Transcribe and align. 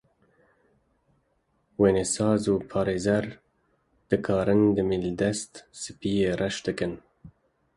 Wênesaz 1.81 2.43
û 2.53 2.55
parêzer 2.71 3.25
dikarin 4.09 4.63
demildest 4.77 5.53
spiyê 5.81 6.31
reş 6.41 6.57
bikin. 6.65 6.93